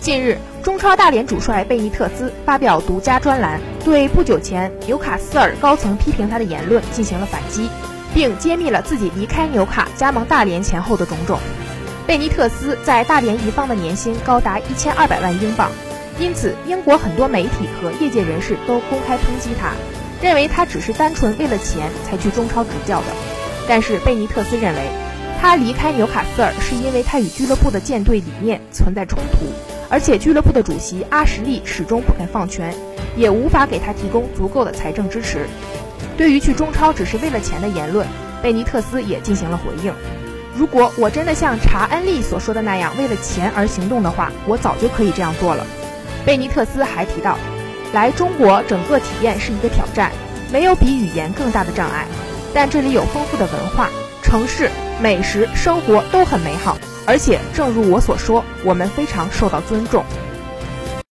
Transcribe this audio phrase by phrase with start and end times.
[0.00, 7.68] 近日，中超大连主帅贝尼特斯发表独家专栏，对不久前纽卡斯尔高层批评他的言论进行了反击，
[8.14, 11.38] 并揭秘了自己离开纽卡加盟大连前后的种种。
[12.06, 15.70] 贝尼特斯在大连一方的年薪高达一千二百万英镑，
[16.18, 19.72] 因此英国很多媒体和业界人士都公开抨击他，
[20.22, 23.06] 认为他只是单纯为了钱才去中超执教的。
[23.68, 24.80] 但是贝尼特斯认为，
[25.42, 29.44] 他离开纽卡斯尔是因为他与俱乐部的建队理念存在冲突。
[29.90, 32.72] 而且俱乐部的主席阿什利始终不肯放权，
[33.16, 35.46] 也无法给他提供足够的财政支持。
[36.16, 38.06] 对于去中超只是为了钱的言论，
[38.40, 39.92] 贝尼特斯也进行了回应。
[40.56, 45.66] 如果我真的像查恩利所说的那样为了钱而行动的话，我早就可以这样做了。
[46.24, 47.36] 贝尼特斯还提到，
[47.92, 50.12] 来中国整个体验是一个挑战，
[50.52, 52.06] 没有比语言更大的障碍，
[52.54, 53.88] 但这里有丰富的文化、
[54.22, 54.70] 城市、
[55.00, 56.76] 美食、生活都很美好。
[57.06, 60.04] 而且，正如我所说，我们非常受到尊重。